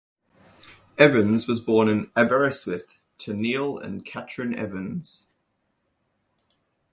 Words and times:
Evans 0.97 1.47
was 1.47 1.59
born 1.59 1.87
in 1.87 2.09
Aberystwyth 2.15 2.97
to 3.19 3.35
Neil 3.35 3.77
and 3.77 4.03
Catrin 4.03 4.51
Evans. 4.55 5.29